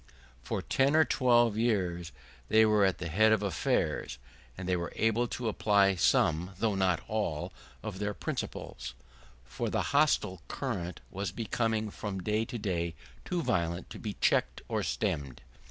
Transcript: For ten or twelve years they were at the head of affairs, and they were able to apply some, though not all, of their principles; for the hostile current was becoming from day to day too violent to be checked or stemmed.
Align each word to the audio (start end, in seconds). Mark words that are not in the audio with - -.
For 0.41 0.63
ten 0.63 0.95
or 0.95 1.05
twelve 1.05 1.57
years 1.59 2.11
they 2.49 2.65
were 2.65 2.85
at 2.85 2.97
the 2.97 3.07
head 3.07 3.31
of 3.31 3.43
affairs, 3.43 4.17
and 4.57 4.67
they 4.67 4.75
were 4.75 4.91
able 4.95 5.27
to 5.27 5.47
apply 5.47 5.93
some, 5.93 6.55
though 6.57 6.73
not 6.73 7.01
all, 7.07 7.53
of 7.83 7.99
their 7.99 8.15
principles; 8.15 8.95
for 9.45 9.69
the 9.69 9.83
hostile 9.93 10.41
current 10.47 11.01
was 11.11 11.31
becoming 11.31 11.91
from 11.91 12.17
day 12.23 12.45
to 12.45 12.57
day 12.57 12.95
too 13.25 13.43
violent 13.43 13.91
to 13.91 13.99
be 13.99 14.13
checked 14.13 14.63
or 14.67 14.81
stemmed. 14.81 15.43